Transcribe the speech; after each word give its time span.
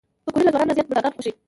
پکورې 0.25 0.45
له 0.45 0.51
ځوانانو 0.53 0.69
نه 0.69 0.75
زیات 0.77 0.87
بوډاګان 0.89 1.13
خوښوي 1.15 1.31